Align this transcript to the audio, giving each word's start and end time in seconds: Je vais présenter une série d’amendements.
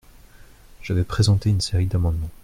Je 0.81 0.93
vais 0.93 1.03
présenter 1.03 1.51
une 1.51 1.61
série 1.61 1.85
d’amendements. 1.85 2.31